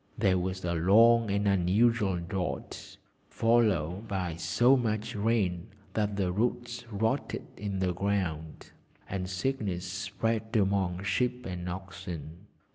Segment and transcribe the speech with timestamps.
[0.17, 2.97] There was a long and unusual drought,
[3.29, 8.71] followed by so much rain that the roots rotted in the ground,
[9.07, 12.47] and sickness spread amongst sheep and oxen.